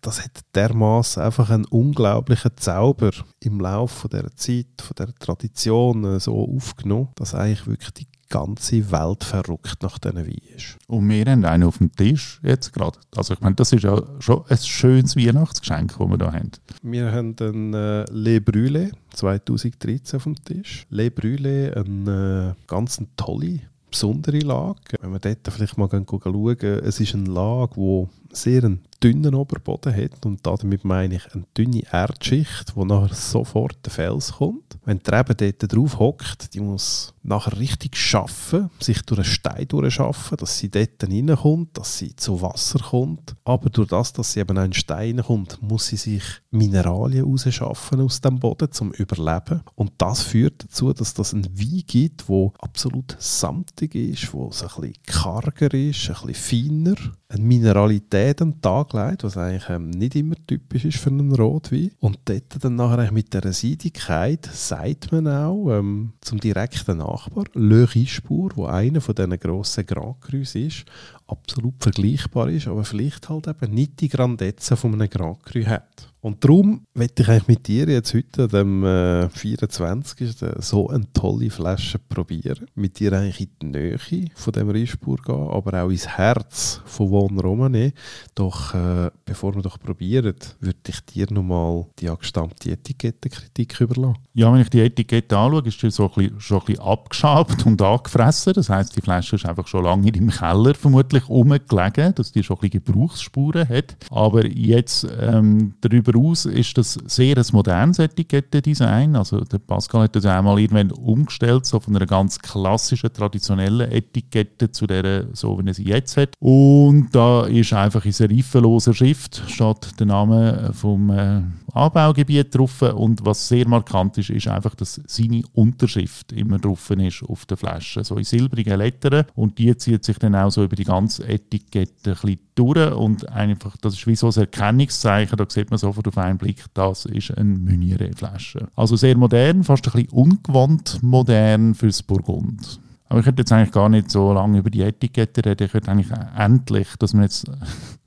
das 0.00 0.22
hat 0.22 0.40
dermaßen 0.54 1.22
einfach 1.22 1.50
einen 1.50 1.64
unglaublichen 1.64 2.52
Zauber 2.56 3.10
im 3.40 3.60
Laufe 3.60 4.08
der 4.08 4.34
Zeit, 4.36 4.80
von 4.80 4.94
der 4.98 5.14
Tradition 5.14 6.04
äh, 6.04 6.20
so 6.20 6.48
aufgenommen, 6.56 7.08
dass 7.16 7.34
eigentlich 7.34 7.66
wirklich 7.66 7.90
die 7.92 8.06
ganze 8.32 8.90
Welt 8.90 9.24
verrückt 9.24 9.82
nach 9.82 9.98
diesen 9.98 10.16
Wein 10.16 10.38
ist. 10.56 10.78
Und 10.86 11.08
wir 11.08 11.26
haben 11.26 11.44
einen 11.44 11.64
auf 11.64 11.78
dem 11.78 11.92
Tisch 11.92 12.40
jetzt 12.42 12.72
gerade. 12.72 12.98
Also 13.14 13.34
ich 13.34 13.40
meine, 13.40 13.56
das 13.56 13.72
ist 13.72 13.84
ja 13.84 14.02
schon 14.20 14.44
ein 14.48 14.56
schönes 14.56 15.16
Weihnachtsgeschenk, 15.16 15.98
das 15.98 16.08
wir 16.08 16.16
hier 16.16 16.32
haben. 16.32 16.50
Wir 16.82 17.12
haben 17.12 17.36
einen 17.38 17.74
äh, 17.74 18.04
Le 18.10 18.38
Brûlé 18.38 18.90
2013 19.12 20.16
auf 20.16 20.24
dem 20.24 20.42
Tisch. 20.42 20.86
Le 20.88 21.08
Brûlé, 21.08 21.74
eine 21.74 22.56
äh, 22.56 22.64
ganz 22.66 23.02
tolle, 23.16 23.60
besondere 23.90 24.38
Lage. 24.38 24.80
Wenn 25.00 25.12
wir 25.12 25.18
dort 25.18 25.48
vielleicht 25.50 25.76
mal 25.76 25.90
schauen, 25.90 26.56
es 26.62 27.00
ist 27.00 27.14
eine 27.14 27.28
Lage, 27.28 27.74
die 27.76 28.06
sehr 28.32 28.64
einen 28.64 28.82
dünnen 29.02 29.34
Oberboden 29.34 29.94
hat 29.94 30.24
und 30.24 30.46
damit 30.46 30.84
meine 30.84 31.16
ich 31.16 31.34
eine 31.34 31.44
dünne 31.56 31.82
Erdschicht, 31.90 32.76
wo 32.76 32.84
nachher 32.84 33.14
sofort 33.14 33.76
der 33.84 33.92
Fels 33.92 34.34
kommt. 34.34 34.78
Wenn 34.84 35.00
die 35.00 35.10
Rebe 35.10 35.34
dort 35.34 35.72
drauf 35.72 35.98
hockt, 35.98 36.54
die 36.54 36.60
muss 36.60 37.12
nachher 37.22 37.58
richtig 37.58 37.96
schaffen, 37.96 38.70
sich 38.80 39.02
durch 39.02 39.20
einen 39.20 39.24
Stein 39.24 39.68
durchschaffen, 39.68 40.36
dass 40.36 40.58
sie 40.58 40.70
dort 40.70 41.02
reinkommt, 41.02 41.78
dass 41.78 41.98
sie 41.98 42.14
zu 42.16 42.40
Wasser 42.42 42.78
kommt. 42.78 43.34
Aber 43.44 43.70
durch 43.70 43.88
das, 43.88 44.12
dass 44.12 44.32
sie 44.32 44.40
eben 44.40 44.58
einen 44.58 44.72
Stein 44.72 45.22
kommt, 45.22 45.60
muss 45.62 45.88
sie 45.88 45.96
sich 45.96 46.22
Mineralien 46.50 47.24
rausschaffen 47.24 48.00
aus 48.00 48.20
dem 48.20 48.38
Boden 48.38 48.70
zum 48.72 48.92
Überleben. 48.92 49.62
Und 49.74 49.92
das 49.98 50.22
führt 50.22 50.64
dazu, 50.64 50.92
dass 50.92 51.14
das 51.14 51.32
ein 51.32 51.46
Wein 51.58 51.82
gibt, 51.86 52.28
wo 52.28 52.52
absolut 52.58 53.16
samtig 53.18 53.94
ist, 53.94 54.32
wo 54.32 54.48
es 54.48 54.62
ein 54.62 54.68
bisschen 54.68 55.02
karger 55.06 55.74
ist, 55.74 56.08
ein 56.08 56.26
bisschen 56.26 56.34
feiner, 56.34 56.96
eine 57.28 57.42
Mineralität 57.42 58.21
an 58.22 58.52
den 58.52 58.60
Tag 58.60 58.92
legt, 58.92 59.24
was 59.24 59.36
eigentlich 59.36 59.68
ähm, 59.68 59.90
nicht 59.90 60.14
immer 60.14 60.34
typisch 60.46 60.84
ist 60.84 60.98
für 60.98 61.10
einen 61.10 61.34
Rotwein. 61.34 61.90
Und 62.00 62.18
dort 62.24 62.62
dann 62.62 62.76
nachher 62.76 63.12
mit 63.12 63.32
dieser 63.32 63.52
Seidigkeit 63.52 64.46
sagt 64.52 65.12
man 65.12 65.28
auch 65.28 65.70
ähm, 65.70 66.12
zum 66.20 66.38
direkten 66.38 66.98
Nachbar, 66.98 67.44
Le 67.54 67.88
Rispur, 67.94 68.50
wo 68.54 68.66
einer 68.66 69.00
von 69.00 69.14
diesen 69.14 69.38
grossen 69.38 69.86
Grand 69.86 70.20
Crus 70.20 70.54
ist, 70.54 70.84
absolut 71.26 71.74
vergleichbar 71.80 72.48
ist, 72.48 72.68
aber 72.68 72.84
vielleicht 72.84 73.28
halt 73.28 73.48
eben 73.48 73.74
nicht 73.74 74.00
die 74.00 74.08
Grandezza 74.08 74.76
von 74.76 74.94
einem 74.94 75.10
Grand 75.10 75.42
Cru 75.44 75.64
hat. 75.66 76.11
Und 76.24 76.44
darum 76.44 76.86
möchte 76.94 77.24
ich 77.24 77.28
eigentlich 77.28 77.48
mit 77.48 77.66
dir 77.66 77.88
jetzt 77.88 78.14
heute, 78.14 78.46
dem 78.46 78.84
äh, 78.84 79.28
24. 79.28 80.36
so 80.58 80.88
eine 80.88 81.12
tolle 81.12 81.50
Flasche 81.50 81.98
probieren. 81.98 82.68
Mit 82.76 83.00
dir 83.00 83.12
eigentlich 83.12 83.40
in 83.40 83.48
die 83.60 83.66
Nähe 83.66 83.98
von 84.36 84.52
dem 84.52 84.70
Riespur 84.70 85.16
gehen, 85.16 85.48
aber 85.48 85.82
auch 85.82 85.90
ins 85.90 86.06
Herz 86.06 86.80
von 86.84 87.10
Von 87.10 87.40
Romane. 87.40 87.92
Doch 88.36 88.72
äh, 88.72 89.10
bevor 89.24 89.56
wir 89.56 89.62
doch 89.62 89.80
probieren, 89.80 90.36
würde 90.60 90.78
ich 90.86 91.00
dir 91.06 91.26
nochmal 91.30 91.86
die 91.98 92.08
angestammte 92.08 92.70
Etikettenkritik 92.70 93.80
überlassen. 93.80 94.18
Ja, 94.32 94.52
wenn 94.52 94.60
ich 94.60 94.70
die 94.70 94.80
Etikette 94.80 95.36
anschaue, 95.36 95.66
ist 95.66 95.80
sie 95.80 95.90
so 95.90 96.04
ein 96.04 96.14
bisschen, 96.14 96.40
schon 96.40 96.60
ein 96.60 96.66
bisschen 96.66 96.84
abgeschabt 96.84 97.66
und 97.66 97.82
angefressen. 97.82 98.52
Das 98.52 98.70
heisst, 98.70 98.96
die 98.96 99.00
Flasche 99.00 99.34
ist 99.34 99.44
einfach 99.44 99.66
schon 99.66 99.82
lange 99.84 100.08
im 100.10 100.30
Keller 100.30 100.74
vermutlich 100.74 101.28
rumgelegen, 101.28 102.14
dass 102.14 102.30
die 102.30 102.44
schon 102.44 102.58
ein 102.58 102.70
bisschen 102.70 102.84
Gebrauchsspuren 102.84 103.68
hat. 103.68 103.96
Aber 104.10 104.46
jetzt 104.46 105.04
ähm, 105.20 105.74
darüber 105.80 106.11
aus 106.16 106.46
ist 106.46 106.76
das 106.78 106.98
sehr 107.06 107.36
ein 107.36 107.44
modernes 107.52 107.98
Etikettendesign. 107.98 109.16
Also 109.16 109.40
der 109.40 109.58
Pascal 109.58 110.02
hat 110.02 110.16
das 110.16 110.26
einmal 110.26 110.58
irgendwann 110.58 110.90
umgestellt, 110.92 111.66
so 111.66 111.80
von 111.80 111.96
einer 111.96 112.06
ganz 112.06 112.38
klassischen, 112.38 113.12
traditionellen 113.12 113.90
Etikette 113.90 114.70
zu 114.70 114.86
der, 114.86 115.26
so 115.32 115.58
wie 115.58 115.66
er 115.66 115.74
sie 115.74 115.84
jetzt 115.84 116.16
hat. 116.16 116.34
Und 116.40 117.10
da 117.12 117.46
ist 117.46 117.72
einfach 117.72 118.04
in 118.04 118.12
serifenloser 118.12 118.94
Schrift 118.94 119.42
steht 119.48 119.98
der 119.98 120.06
Name 120.06 120.70
vom 120.72 121.10
äh, 121.10 121.42
Anbaugebiet 121.72 122.54
drauf. 122.54 122.82
Und 122.82 123.24
was 123.24 123.48
sehr 123.48 123.66
markant 123.68 124.18
ist, 124.18 124.30
ist 124.30 124.48
einfach, 124.48 124.74
dass 124.74 125.00
seine 125.06 125.42
Unterschrift 125.52 126.32
immer 126.32 126.58
drauf 126.58 126.90
ist 126.90 127.22
auf 127.22 127.46
der 127.46 127.56
Flasche, 127.56 128.04
so 128.04 128.16
in 128.16 128.24
silbrigen 128.24 128.78
Lettern. 128.78 129.24
Und 129.34 129.58
die 129.58 129.76
zieht 129.76 130.04
sich 130.04 130.18
dann 130.18 130.34
auch 130.34 130.50
so 130.50 130.64
über 130.64 130.76
die 130.76 130.84
ganze 130.84 131.26
Etikette 131.26 132.10
ein 132.10 132.12
bisschen 132.12 132.38
durch. 132.54 132.92
Und 132.92 133.28
einfach, 133.28 133.76
das 133.78 133.94
ist 133.94 134.06
wie 134.06 134.16
so 134.16 134.28
ein 134.28 134.36
Erkennungszeichen, 134.36 135.36
da 135.36 135.46
sieht 135.48 135.70
man 135.70 135.78
sofort 135.78 136.01
sofort 136.02 136.06
auf 136.08 136.18
einen 136.18 136.38
Blick, 136.38 136.64
das 136.74 137.06
ist 137.06 137.36
eine 137.36 137.58
Meunier-Flasche. 137.58 138.68
Also 138.76 138.96
sehr 138.96 139.16
modern, 139.16 139.64
fast 139.64 139.86
ein 139.88 139.92
bisschen 139.92 140.10
ungewohnt 140.10 140.98
modern 141.02 141.74
fürs 141.74 142.02
Burgund. 142.02 142.80
Aber 143.08 143.20
ich 143.20 143.26
hätte 143.26 143.42
jetzt 143.42 143.52
eigentlich 143.52 143.72
gar 143.72 143.88
nicht 143.88 144.10
so 144.10 144.32
lange 144.32 144.58
über 144.58 144.70
die 144.70 144.82
Etikette 144.82 145.44
reden. 145.44 145.66
Ich 145.66 145.74
hätte 145.74 145.90
eigentlich 145.90 146.10
endlich, 146.36 146.88
dass 146.98 147.14
wir 147.14 147.22
jetzt 147.22 147.46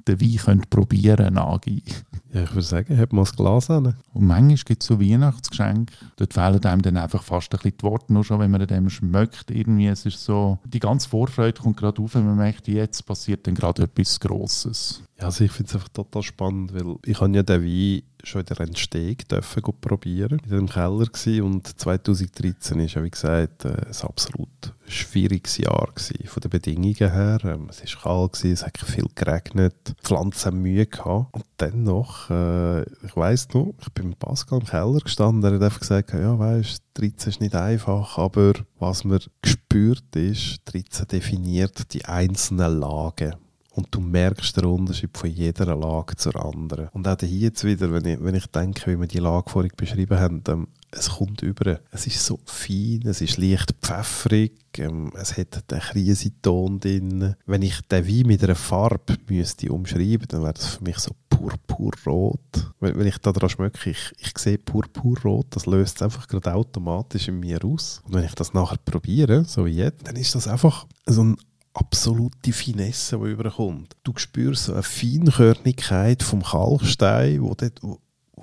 den 0.08 0.22
Wein 0.22 0.62
probieren 0.70 1.18
können, 1.18 1.36
Nagi. 1.36 1.84
Ja, 2.34 2.44
ich 2.44 2.52
würde 2.52 2.64
sagen, 2.64 2.98
hat 2.98 3.14
mal 3.14 3.22
das 3.22 3.36
Glas 3.36 3.70
an. 3.70 3.96
Und 4.14 4.28
manchmal 4.28 4.58
gibt 4.58 4.84
es 4.84 4.88
so 4.88 5.00
Weihnachtsgeschenke. 5.00 5.94
Dort 6.18 6.34
fehlen 6.34 6.64
einem 6.66 6.82
dann 6.82 6.98
einfach 6.98 7.24
fast 7.24 7.54
ein 7.54 7.58
bisschen 7.58 7.78
die 7.78 7.84
Worte, 7.84 8.12
nur 8.12 8.26
schon, 8.26 8.40
wenn 8.40 8.52
man 8.52 8.68
dem 8.68 8.90
schmeckt. 8.90 9.52
Irgendwie, 9.52 9.88
es 9.88 10.06
ist 10.06 10.24
so, 10.24 10.60
die 10.66 10.80
ganze 10.80 11.08
Vorfreude 11.08 11.62
kommt 11.62 11.78
gerade 11.78 12.02
auf, 12.02 12.16
wenn 12.16 12.26
man 12.26 12.36
merkt, 12.36 12.68
jetzt 12.68 13.06
passiert 13.06 13.48
dann 13.48 13.56
gerade 13.56 13.84
etwas 13.84 14.20
Grosses. 14.20 15.02
Ja, 15.18 15.26
also 15.26 15.46
ich 15.46 15.52
finde 15.52 15.70
es 15.70 15.76
einfach 15.76 15.90
total 15.90 16.24
spannend, 16.24 16.74
weil 16.74 16.98
ich 17.06 17.22
habe 17.22 17.34
ja 17.34 17.42
den 17.42 17.64
Wein 17.64 18.02
schon 18.22 18.42
in 18.42 18.48
der 18.48 18.60
Entstehung 18.60 19.18
dürfen 19.32 19.64
probieren. 19.80 20.40
In 20.44 20.50
dem 20.50 20.70
Keller 20.70 21.06
gewesen 21.06 21.42
und 21.44 21.80
2013 21.80 22.80
ist 22.82 22.96
ja 22.96 23.04
wie 23.04 23.12
gesagt 23.12 23.64
äh, 23.64 23.70
ein 23.70 24.02
absolut 24.02 24.50
schwieriges 24.88 25.58
Jahr 25.58 25.90
gewesen, 25.96 26.28
von 26.28 26.42
den 26.42 26.52
Bedingungen 26.52 26.96
her. 26.96 27.40
Ähm, 27.44 27.68
es 27.70 27.82
ist 27.82 28.02
kalt 28.02 28.34
gewesen, 28.34 28.54
es 28.54 28.66
hat 28.66 28.78
viel 28.78 29.08
geregnet, 29.16 29.95
Pflanzen 30.04 30.62
Mühe 30.62 30.86
gehabt 30.86 31.34
und 31.34 31.46
dennoch, 31.60 32.30
äh, 32.30 32.82
ich 32.84 33.16
weiss 33.16 33.48
noch, 33.54 33.74
ich 33.82 33.92
bin 33.94 34.10
mit 34.10 34.20
Pascal 34.20 34.60
im 34.60 34.66
Keller 34.66 35.00
gestanden, 35.00 35.44
er 35.44 35.56
hat 35.56 35.64
einfach 35.64 35.80
gesagt, 35.80 36.14
ja 36.14 36.38
weißt, 36.38 36.84
13 36.96 37.30
ist 37.30 37.42
nicht 37.42 37.56
einfach, 37.56 38.18
aber 38.18 38.54
was 38.80 39.04
man 39.04 39.20
gespürt 39.42 40.16
ist, 40.16 40.60
13 40.66 41.08
definiert 41.08 41.94
die 41.94 42.06
einzelnen 42.06 42.80
Lagen 42.80 43.36
und 43.76 43.88
du 43.92 44.00
merkst 44.00 44.56
den 44.58 44.66
Unterschied 44.66 45.18
von 45.18 45.30
jeder 45.30 45.76
Lage 45.76 46.16
zur 46.16 46.36
anderen. 46.44 46.88
Und 46.94 47.08
auch 47.08 47.18
hier 47.20 47.30
jetzt 47.30 47.64
wieder, 47.66 47.92
wenn 47.92 48.06
ich, 48.06 48.24
wenn 48.24 48.36
ich 48.36 48.48
denke, 48.48 48.92
wie 48.92 49.00
wir 49.00 49.08
die 49.08 49.20
Lage 49.20 49.50
vorhin 49.50 49.72
beschrieben 49.76 50.18
haben, 50.18 50.42
ähm, 50.48 50.68
es 50.96 51.10
kommt 51.10 51.42
über. 51.42 51.80
Es 51.92 52.08
ist 52.08 52.26
so 52.26 52.40
fein, 52.46 53.02
es 53.06 53.22
ist 53.22 53.38
leicht 53.38 53.76
pfeffrig, 53.82 54.54
ähm, 54.78 55.12
es 55.16 55.38
hat 55.38 55.72
einen 55.72 55.82
Krisenton 55.82 56.80
drin. 56.80 57.36
Wenn 57.46 57.62
ich 57.62 57.82
den 57.82 58.08
Wein 58.08 58.28
mit 58.28 58.44
einer 58.44 58.56
Farbe 58.56 59.18
müsste 59.28 59.72
umschreiben, 59.72 60.28
dann 60.28 60.44
wäre 60.44 60.54
das 60.54 60.68
für 60.68 60.84
mich 60.84 60.98
so 60.98 61.12
purpurrot. 61.30 62.40
Wenn, 62.80 62.98
wenn 62.98 63.08
ich 63.08 63.18
da 63.18 63.32
dran 63.32 63.50
schmecke, 63.50 63.90
ich, 63.90 64.14
ich 64.20 64.38
sehe 64.38 64.58
purpurrot, 64.58 65.48
das 65.52 65.66
löst 65.66 65.98
es 65.98 66.02
einfach 66.02 66.28
gerade 66.28 66.54
automatisch 66.54 67.28
in 67.28 67.40
mir 67.40 67.64
aus. 67.64 68.02
Und 68.06 68.14
wenn 68.14 68.24
ich 68.24 68.36
das 68.36 68.54
nachher 68.54 68.78
probiere, 68.84 69.46
so 69.46 69.66
wie 69.66 69.76
jetzt, 69.76 70.08
dann 70.08 70.16
ist 70.16 70.36
das 70.36 70.48
einfach 70.48 70.88
so 71.06 71.24
ein 71.24 71.38
absolute 71.74 72.54
Finesse, 72.54 73.20
die 73.20 73.32
überkommt. 73.32 73.96
Du 74.04 74.14
spürst 74.16 74.66
so 74.66 74.74
eine 74.74 74.84
Feinkörnigkeit 74.84 76.24
vom 76.24 76.42
Kalkstein, 76.42 77.42
wo, 77.42 77.54
dort, 77.54 77.82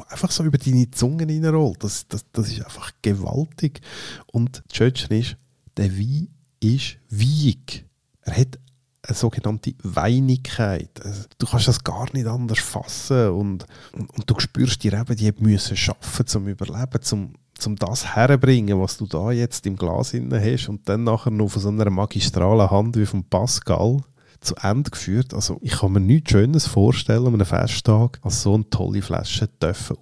einfach 0.09 0.31
so 0.31 0.45
über 0.45 0.59
deine 0.59 0.91
Zunge 0.91 1.27
reinrollt. 1.27 1.83
Das, 1.85 2.07
das, 2.09 2.25
das 2.33 2.49
ist 2.49 2.65
einfach 2.65 2.93
gewaltig. 3.03 3.81
Und 4.27 4.63
das 4.69 4.81
ist, 5.11 5.37
der 5.77 5.99
Wein 5.99 6.29
ist 6.61 6.99
weich. 7.11 7.85
Er 8.23 8.37
hat 8.37 8.59
eine 9.03 9.17
sogenannte 9.17 9.75
Weinigkeit. 9.83 11.05
Also, 11.05 11.25
du 11.39 11.47
kannst 11.47 11.69
das 11.69 11.83
gar 11.83 12.13
nicht 12.13 12.27
anders 12.27 12.61
fassen 12.61 13.31
und, 13.31 13.67
und, 13.93 14.11
und 14.11 14.31
du 14.31 14.39
spürst 14.39 14.83
dir 14.85 14.93
eben, 14.93 15.17
die 15.17 15.33
müssen 15.39 15.77
schaffen 15.77 16.27
zum 16.27 16.47
Überleben, 16.47 17.03
zum 17.03 17.35
um 17.65 17.77
das 17.77 18.17
herzubringen, 18.17 18.81
was 18.81 18.97
du 18.97 19.07
da 19.07 19.31
jetzt 19.31 19.67
im 19.67 19.77
Glas 19.77 20.13
hast 20.15 20.69
und 20.69 20.89
dann 20.89 21.05
nachher 21.05 21.31
noch 21.31 21.49
von 21.49 21.63
so 21.63 21.69
einer 21.69 21.91
magistralen 21.91 22.69
Hand 22.69 22.97
wie 22.97 23.07
von 23.07 23.23
Pascal 23.23 24.03
zu 24.43 24.55
Ende 24.57 24.91
geführt. 24.91 25.35
Also 25.35 25.59
ich 25.63 25.73
kann 25.73 25.93
mir 25.93 26.01
nichts 26.01 26.31
Schönes 26.31 26.67
vorstellen 26.67 27.27
an 27.27 27.35
einem 27.35 27.47
Festtag, 27.47 28.19
als 28.23 28.43
so 28.43 28.55
eine 28.55 28.69
tolle 28.69 29.03
Flasche 29.03 29.49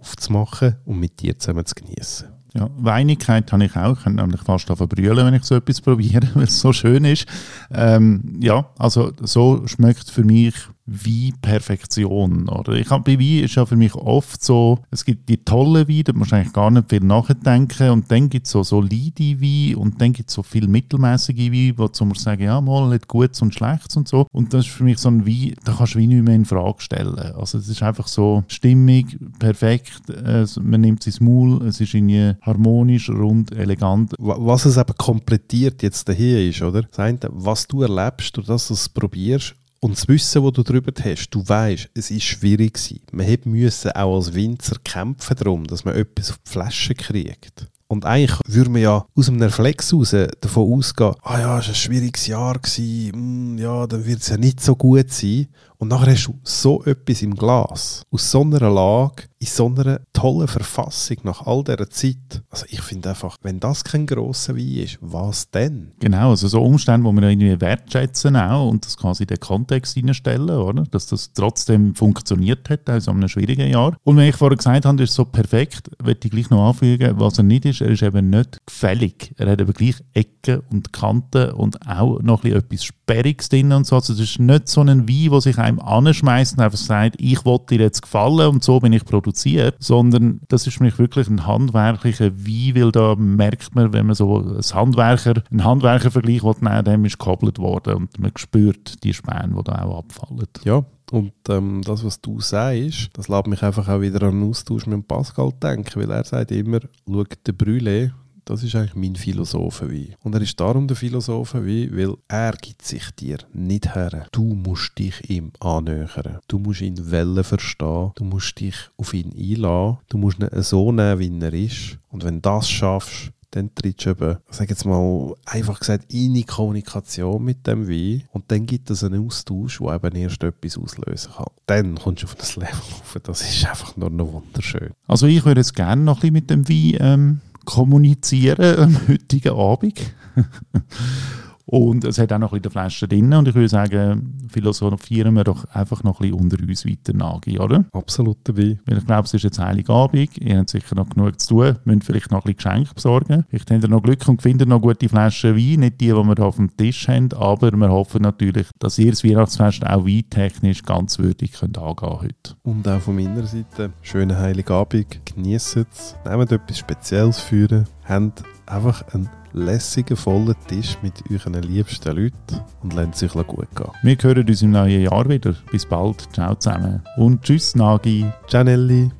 aufzumachen 0.01 0.77
und 0.85 0.99
mit 0.99 1.21
dir 1.21 1.39
zusammen 1.39 1.67
zu 1.67 1.75
genießen. 1.75 2.29
Ja, 2.55 2.69
Weinigkeit 2.79 3.53
habe 3.53 3.65
ich 3.65 3.77
auch. 3.77 3.97
Ich 3.97 4.05
kann 4.05 4.17
nämlich 4.17 4.41
fast 4.41 4.67
verbrüllen, 4.67 5.25
wenn 5.25 5.35
ich 5.35 5.45
so 5.45 5.55
etwas 5.55 5.81
probiere, 5.81 6.29
weil 6.35 6.45
es 6.45 6.61
so 6.61 6.73
schön 6.73 7.05
ist. 7.05 7.27
Ähm, 7.71 8.39
ja, 8.41 8.71
also 8.79 9.13
so 9.21 9.67
schmeckt 9.67 10.11
für 10.11 10.25
mich 10.25 10.55
wie 10.93 11.33
Perfektion. 11.41 12.49
Oder? 12.49 12.73
Ich 12.73 12.91
hab, 12.91 13.05
bei 13.05 13.19
Wein 13.19 13.45
ist 13.45 13.55
ja 13.55 13.65
für 13.65 13.77
mich 13.77 13.95
oft 13.95 14.43
so, 14.43 14.81
es 14.91 15.05
gibt 15.05 15.29
die 15.29 15.37
tollen 15.37 15.89
Weine, 15.89 16.05
da 16.05 16.13
muss 16.13 16.33
eigentlich 16.33 16.53
gar 16.53 16.71
nicht 16.71 16.91
viel 16.91 17.01
nachdenken 17.01 17.91
und 17.91 18.11
dann 18.11 18.29
gibt 18.29 18.47
es 18.47 18.53
so 18.53 18.65
solide 18.65 19.41
Weine 19.41 19.79
und 19.79 20.01
dann 20.01 20.13
gibt 20.13 20.31
es 20.31 20.35
so 20.35 20.43
viel 20.43 20.67
mittelmäßige 20.67 21.53
Weine, 21.53 21.79
wo 21.79 21.87
du 21.87 22.15
sagen, 22.15 22.43
ja, 22.43 22.61
mal 22.61 22.89
nicht 22.89 23.07
gut 23.07 23.41
und 23.41 23.55
schlecht 23.55 23.97
und 23.97 24.09
so. 24.09 24.27
Und 24.33 24.53
das 24.53 24.67
ist 24.67 24.73
für 24.73 24.83
mich 24.83 24.99
so 24.99 25.09
ein 25.11 25.25
Wein, 25.25 25.55
da 25.65 25.75
kannst 25.75 25.95
du 25.95 26.01
Wein 26.01 26.09
nicht 26.09 26.25
mehr 26.25 26.35
in 26.35 26.45
Frage 26.45 26.81
stellen. 26.81 27.17
Also 27.17 27.59
es 27.59 27.69
ist 27.69 27.83
einfach 27.85 28.09
so 28.09 28.43
stimmig, 28.49 29.17
perfekt, 29.39 30.11
äh, 30.11 30.45
man 30.61 30.81
nimmt 30.81 31.03
es 31.03 31.07
ins 31.07 31.21
Maul, 31.21 31.65
es 31.69 31.81
ist 31.81 31.95
irgendwie 31.95 32.33
harmonisch, 32.43 33.09
rund, 33.09 33.53
elegant. 33.53 34.15
Was 34.19 34.65
es 34.65 34.77
eben 34.77 34.95
komplettiert 34.97 35.85
jetzt 35.85 36.11
hier 36.11 36.49
ist, 36.49 36.63
oder? 36.63 36.83
Das 36.83 36.99
eine, 36.99 37.21
was 37.31 37.69
du 37.69 37.83
erlebst, 37.83 38.37
durch 38.37 38.49
das 38.49 38.67
du 38.67 38.75
es 38.75 38.89
probierst 38.89 39.55
und 39.81 39.97
das 39.97 40.07
Wissen, 40.09 40.45
das 40.45 40.53
du 40.53 40.63
darüber 40.63 40.93
hast, 41.03 41.31
du 41.31 41.47
weißt, 41.47 41.91
es 41.95 42.11
ist 42.11 42.25
schwierig 42.25 42.75
gewesen. 42.75 43.01
Man 43.13 43.39
musste 43.45 43.97
auch 43.97 44.17
als 44.17 44.35
Winzer 44.35 44.77
kämpfen 44.85 45.37
darum, 45.37 45.67
dass 45.67 45.85
man 45.85 45.97
etwas 45.97 46.31
auf 46.31 46.39
die 46.47 46.51
Flasche 46.51 46.95
kriegt. 46.95 47.67
Und 47.89 48.05
eigentlich 48.05 48.39
würde 48.47 48.71
man 48.71 48.83
ja 48.83 49.05
aus 49.17 49.29
einem 49.29 49.43
Reflex 49.43 49.91
heraus 49.91 50.15
davon 50.41 50.73
ausgehen, 50.75 51.15
ah 51.23 51.41
ja, 51.41 51.59
es 51.59 51.67
war 51.67 51.73
ein 51.73 51.75
schwieriges 51.75 52.27
Jahr, 52.29 52.57
gewesen, 52.59 53.55
mm, 53.55 53.59
ja, 53.59 53.87
dann 53.89 54.07
wird 54.07 54.21
es 54.21 54.29
ja 54.29 54.37
nicht 54.37 54.61
so 54.61 54.77
gut 54.77 55.11
sein. 55.11 55.49
Und 55.81 55.89
nachher 55.89 56.13
hast 56.13 56.27
du 56.27 56.39
so 56.45 56.85
etwas 56.85 57.23
im 57.23 57.35
Glas, 57.35 58.03
aus 58.11 58.31
so 58.31 58.43
einer 58.43 58.71
Lage, 58.71 59.25
in 59.39 59.47
so 59.47 59.67
einer 59.67 60.01
tollen 60.13 60.47
Verfassung 60.47 61.17
nach 61.23 61.47
all 61.47 61.65
dieser 61.65 61.89
Zeit. 61.89 62.43
Also 62.51 62.67
ich 62.69 62.83
finde 62.83 63.09
einfach, 63.09 63.39
wenn 63.41 63.59
das 63.59 63.83
kein 63.83 64.07
grosser 64.07 64.55
Wein 64.55 64.77
ist, 64.77 64.99
was 65.01 65.51
denn? 65.51 65.93
Genau, 65.99 66.31
also 66.31 66.47
so 66.47 66.63
Umstände, 66.63 67.07
wo 67.07 67.13
wir 67.13 67.23
irgendwie 67.23 67.59
wertschätzen 67.59 68.37
auch 68.37 68.69
und 68.69 68.85
das 68.85 68.99
quasi 68.99 69.23
in 69.23 69.29
den 69.29 69.41
Kontext 69.41 69.95
hineinstellen, 69.95 70.51
oder? 70.51 70.83
Dass 70.83 71.07
das 71.07 71.33
trotzdem 71.33 71.95
funktioniert 71.95 72.69
hat, 72.69 72.91
auch 72.91 73.01
so 73.01 73.13
einem 73.13 73.29
schwierigen 73.29 73.71
Jahr. 73.71 73.97
Und 74.05 74.19
wenn 74.19 74.29
ich 74.29 74.37
vorher 74.37 74.59
gesagt 74.59 74.85
habe, 74.85 75.03
ist 75.03 75.15
so 75.15 75.25
perfekt, 75.25 75.91
möchte 76.05 76.29
ich 76.29 76.33
gleich 76.33 76.51
noch 76.51 76.69
anfügen, 76.69 77.19
was 77.19 77.39
er 77.39 77.45
nicht 77.45 77.65
ist, 77.65 77.81
er 77.81 77.89
ist 77.89 78.03
eben 78.03 78.29
nicht 78.29 78.59
gefällig. 78.67 79.33
Er 79.39 79.51
hat 79.51 79.63
aber 79.63 79.73
gleich 79.73 79.97
Ecken 80.13 80.61
und 80.71 80.93
Kanten 80.93 81.53
und 81.53 81.89
auch 81.89 82.21
noch 82.21 82.45
etwas 82.45 82.85
Sperriges 82.85 83.49
drin 83.49 83.73
und 83.73 83.87
so. 83.87 83.97
Also 83.97 84.13
es 84.13 84.21
ist 84.21 84.39
nicht 84.39 84.69
so 84.69 84.83
ein 84.83 85.09
Wein, 85.09 85.31
der 85.31 85.41
sich 85.41 85.57
einem 85.71 85.81
anschmeißt 85.81 86.57
und 86.57 86.65
einfach 86.65 86.79
sagt, 86.79 87.17
ich 87.19 87.45
wollte 87.45 87.77
dir 87.77 87.85
jetzt 87.85 88.03
gefallen 88.03 88.49
und 88.49 88.65
so 88.65 88.81
bin 88.81 88.93
ich 88.93 89.05
produziert, 89.05 89.77
sondern 89.79 90.41
das 90.49 90.67
ist 90.67 90.77
für 90.77 90.85
mich 90.85 90.99
wirklich 90.99 91.29
ein 91.29 91.47
handwerklicher 91.47 92.33
Wein, 92.33 92.75
weil 92.75 92.93
da 92.93 93.15
merkt 93.17 93.75
man, 93.75 93.93
wenn 93.93 94.07
man 94.07 94.15
so 94.15 94.39
ein 94.39 94.61
Handwerker, 94.61 95.43
einen 95.51 95.65
Handwerkervergleich 95.65 96.43
nehmen 96.43 96.85
dem 96.85 97.05
ist 97.05 97.19
gekoppelt 97.19 97.59
worden 97.59 97.95
und 97.95 98.19
man 98.19 98.33
spürt 98.37 99.03
die 99.05 99.15
Späne, 99.15 99.55
die 99.57 99.65
da 99.65 99.83
auch 99.83 99.99
abfallen. 99.99 100.47
Ja, 100.65 100.85
und 101.11 101.33
ähm, 101.49 101.83
das, 101.85 102.05
was 102.05 102.21
du 102.21 102.41
sagst, 102.41 103.11
das 103.15 103.29
lässt 103.29 103.47
mich 103.49 103.63
einfach 103.63 103.89
auch 103.89 104.01
wieder 104.01 104.23
an 104.23 104.41
den 104.41 104.49
Austausch 104.49 104.87
mit 104.87 105.09
Pascal 105.09 105.53
denken, 105.61 106.01
weil 106.01 106.11
er 106.11 106.25
sagt 106.25 106.53
immer, 106.53 106.81
schau, 107.07 107.25
der 107.25 107.55
Brûlé, 107.55 108.13
das 108.51 108.65
ist 108.65 108.75
eigentlich 108.75 108.97
mein 108.97 109.15
Philosophenwein. 109.15 110.17
Und 110.25 110.35
er 110.35 110.41
ist 110.41 110.59
darum 110.59 110.89
der 110.89 110.97
Philosophenwein, 110.97 111.97
weil 111.97 112.15
er 112.27 112.53
gibt 112.53 112.83
sich 112.83 113.11
dir 113.13 113.39
nicht 113.53 113.95
her. 113.95 114.27
Du 114.33 114.43
musst 114.43 114.99
dich 114.99 115.31
ihm 115.31 115.53
annähern. 115.61 116.39
Du 116.49 116.59
musst 116.59 116.81
ihn 116.81 117.11
Wellen 117.11 117.45
verstehen. 117.45 118.11
Du 118.17 118.25
musst 118.25 118.59
dich 118.59 118.75
auf 118.97 119.15
ihn 119.15 119.33
einladen. 119.33 119.99
Du 120.09 120.19
musst 120.19 120.41
ihn 120.41 120.49
so 120.63 120.91
nehmen, 120.91 121.21
wie 121.21 121.45
er 121.45 121.55
ist. 121.55 121.99
Und 122.09 122.25
wenn 122.25 122.43
das 122.43 122.69
schaffst, 122.69 123.31
dann 123.53 123.75
trittst 123.75 124.07
du 124.07 124.11
eben, 124.11 124.39
sag 124.51 124.71
jetzt 124.71 124.85
mal, 124.85 125.35
einfach 125.45 125.79
gesagt, 125.79 126.13
in 126.13 126.35
die 126.35 126.45
Kommunikation 126.45 127.43
mit 127.45 127.67
dem 127.67 127.89
Wein 127.89 128.25
und 128.33 128.51
dann 128.51 128.67
gibt 128.67 128.91
es 128.91 129.03
einen 129.03 129.27
Austausch, 129.27 129.79
der 129.79 129.95
eben 129.95 130.17
erst 130.17 130.43
etwas 130.45 130.79
auslösen 130.79 131.33
kann. 131.37 131.47
Dann 131.67 131.97
kommst 131.97 132.23
du 132.23 132.27
auf 132.27 132.37
das 132.37 132.57
Level 132.57 132.75
rauf. 132.75 133.17
Das 133.23 133.43
ist 133.43 133.67
einfach 133.67 133.97
nur 133.97 134.11
noch 134.11 134.33
wunderschön. 134.33 134.91
Also 135.07 135.27
ich 135.27 135.45
würde 135.45 135.61
jetzt 135.61 135.75
gerne 135.75 136.03
noch 136.03 136.23
ein 136.23 136.33
bisschen 136.33 136.33
mit 136.33 136.51
dem 136.51 136.69
Wein 136.69 136.97
ähm, 137.01 137.41
kommunizieren 137.71 138.79
am 138.79 139.09
heutigen 139.09 139.53
Abend. 139.53 140.01
Und 141.71 142.05
es 142.05 142.19
hat 142.19 142.33
auch 142.33 142.39
noch 142.39 142.53
ein 142.53 142.61
bisschen 142.61 142.73
Flasche 142.73 143.07
drin. 143.07 143.33
Und 143.33 143.47
ich 143.47 143.55
würde 143.55 143.69
sagen, 143.69 144.39
philosophieren 144.49 145.35
wir 145.35 145.45
doch 145.45 145.65
einfach 145.67 146.03
noch 146.03 146.21
ein 146.21 146.31
bisschen 146.31 146.41
unter 146.41 146.61
uns 146.61 146.85
weiter 146.85 147.13
nach, 147.13 147.41
oder? 147.61 147.85
Absolut 147.93 148.39
dabei. 148.43 148.81
Weil 148.87 148.99
ich 148.99 149.07
glaube, 149.07 149.27
es 149.27 149.35
ist 149.35 149.45
jetzt 149.45 149.61
Heiligabend. 149.61 150.37
Ihr 150.39 150.59
habt 150.59 150.71
sicher 150.71 150.97
noch 150.97 151.09
genug 151.09 151.41
zu 151.41 151.55
tun. 151.55 151.79
Müsst 151.85 152.07
vielleicht 152.07 152.33
noch 152.33 152.45
ein 152.45 152.55
bisschen 152.55 152.75
Geschenke 152.75 152.95
besorgen. 152.95 153.45
Vielleicht 153.51 153.71
habt 153.71 153.85
ihr 153.85 153.89
noch 153.89 154.03
Glück 154.03 154.27
und 154.27 154.43
findet 154.43 154.69
noch 154.69 154.81
gute 154.81 155.09
Flaschen 155.09 155.57
Wein. 155.57 155.81
Nicht 155.81 156.01
die, 156.01 156.07
die 156.07 156.13
wir 156.13 156.35
hier 156.35 156.45
auf 156.45 156.57
dem 156.57 156.77
Tisch 156.77 157.07
haben. 157.07 157.33
Aber 157.35 157.71
wir 157.71 157.89
hoffen 157.89 158.23
natürlich, 158.23 158.67
dass 158.81 158.99
ihr 158.99 159.13
das 159.13 159.23
Weihnachtsfest 159.23 159.87
auch 159.87 160.05
weintechnisch 160.05 160.83
ganz 160.83 161.21
würdig 161.21 161.53
könnt 161.53 161.79
angehen 161.79 162.21
heute. 162.21 162.57
Und 162.65 162.89
auch 162.89 163.01
von 163.01 163.15
meiner 163.15 163.45
Seite, 163.45 163.93
schönen 164.03 164.37
Heiligabend. 164.37 165.25
Genießt 165.25 165.77
es. 165.77 166.17
Nehmt 166.25 166.51
etwas 166.51 166.79
Spezielles 166.79 167.39
für. 167.39 167.85
Habt 168.05 168.43
einfach 168.67 169.07
einen 169.15 169.31
lässigen, 169.53 170.17
vollen 170.17 170.55
Tisch 170.67 170.97
mit 171.03 171.15
euren 171.31 171.63
liebsten 171.63 172.17
Leuten 172.17 172.61
und 172.83 172.95
lasst 172.95 173.23
es 173.23 173.35
euch 173.35 173.47
gut 173.47 173.69
gehen. 173.75 173.91
Wir 174.03 174.17
hören 174.21 174.49
uns 174.49 174.63
im 174.63 174.71
neuen 174.71 175.03
Jahr 175.03 175.29
wieder. 175.29 175.55
Bis 175.71 175.87
bald. 175.87 176.29
Ciao 176.33 176.55
zusammen. 176.55 177.03
Und 177.17 177.43
tschüss, 177.43 177.75
Nagi. 177.75 178.27
Ciao, 178.47 178.65
Nelly. 178.65 179.11